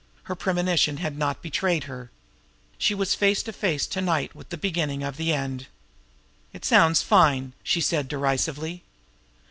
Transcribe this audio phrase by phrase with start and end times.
[0.23, 2.09] Her premonition had not betrayed her.
[2.79, 5.67] She was face to face to night with the beginning of the end.
[6.53, 8.81] "It sounds fine!" she said derisively.